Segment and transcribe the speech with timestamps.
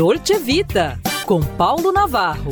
[0.00, 2.48] Dolce Vita, com Paulo Navarro.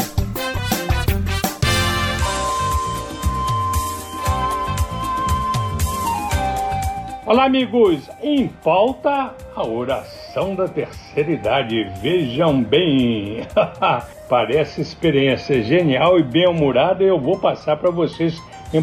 [7.24, 8.06] Olá, amigos!
[8.22, 11.90] Em pauta, a oração da terceira idade.
[12.02, 13.46] Vejam bem!
[14.28, 17.02] Parece experiência genial e bem-humorada.
[17.02, 18.38] Eu vou passar para vocês,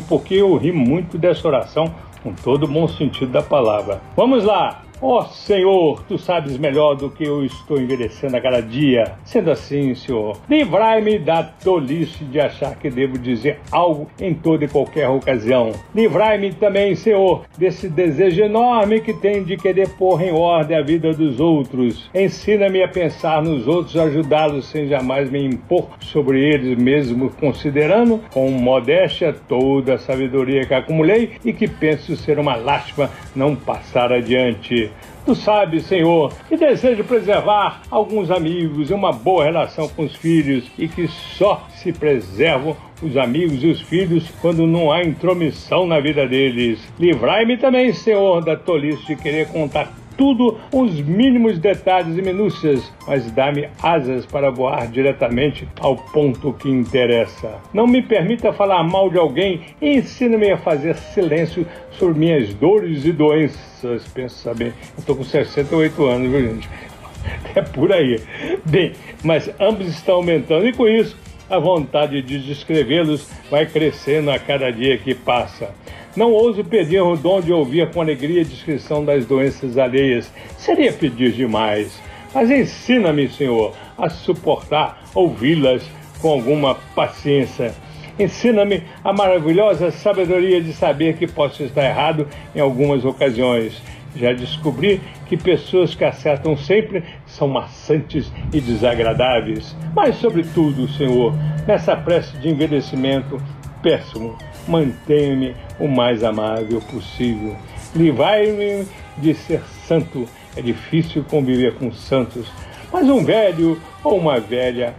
[0.10, 1.94] porque eu ri muito dessa oração,
[2.24, 4.02] com todo o bom sentido da palavra.
[4.16, 4.85] Vamos lá!
[5.02, 9.14] Ó oh, Senhor, tu sabes melhor do que eu estou envelhecendo a cada dia.
[9.26, 14.68] Sendo assim, Senhor, livrai-me da tolice de achar que devo dizer algo em toda e
[14.68, 15.72] qualquer ocasião.
[15.94, 21.12] Livrai-me também, Senhor, desse desejo enorme que tenho de querer pôr em ordem a vida
[21.12, 22.10] dos outros.
[22.14, 28.50] Ensina-me a pensar nos outros, ajudá-los sem jamais me impor sobre eles, mesmo considerando com
[28.50, 34.85] modéstia toda a sabedoria que acumulei e que penso ser uma lástima não passar adiante.
[35.26, 40.66] Tu sabes, Senhor, que desejo preservar alguns amigos e uma boa relação com os filhos
[40.78, 46.00] e que só se preservam os amigos e os filhos quando não há intromissão na
[46.00, 46.80] vida deles.
[47.00, 53.30] Livrai-me também, Senhor, da tolice de querer contar tudo os mínimos detalhes e minúcias, mas
[53.32, 57.56] dá-me asas para voar diretamente ao ponto que interessa.
[57.74, 63.06] Não me permita falar mal de alguém e ensina-me a fazer silêncio sobre minhas dores
[63.06, 64.08] e doenças.
[64.14, 66.70] Pensa bem, eu estou com 68 anos, viu, gente?
[67.56, 68.22] É por aí.
[68.66, 68.92] Bem,
[69.24, 71.18] mas ambos estão aumentando e com isso
[71.50, 75.70] a vontade de descrevê-los vai crescendo a cada dia que passa.
[76.16, 80.32] Não ouso pedir o dom de ouvir com alegria a descrição das doenças alheias.
[80.58, 82.02] Seria pedir demais.
[82.34, 85.84] Mas ensina-me, Senhor, a suportar ouvi-las
[86.22, 87.74] com alguma paciência.
[88.18, 93.82] Ensina-me a maravilhosa sabedoria de saber que posso estar errado em algumas ocasiões.
[94.16, 99.76] Já descobri que pessoas que acertam sempre são maçantes e desagradáveis.
[99.94, 101.34] Mas, sobretudo, Senhor,
[101.68, 103.42] nessa prece de envelhecimento,
[103.84, 107.56] péssimo, mantenha-me o mais amável possível.
[107.96, 108.86] Livrai-me
[109.18, 110.28] de ser santo.
[110.56, 112.48] É difícil conviver com santos,
[112.92, 114.96] mas um velho ou uma velha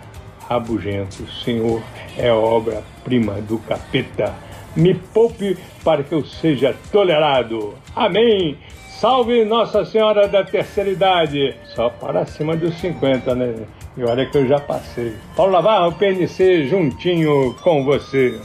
[0.48, 1.82] rabugento, Senhor,
[2.16, 4.34] é obra-prima do capeta.
[4.76, 7.74] Me poupe para que eu seja tolerado.
[7.94, 8.58] Amém.
[9.00, 11.54] Salve Nossa Senhora da Terceira Idade.
[11.74, 13.54] Só para acima dos 50, né?
[13.96, 15.14] E olha que eu já passei.
[15.34, 18.38] Paulo Navarro, PNC, juntinho com você.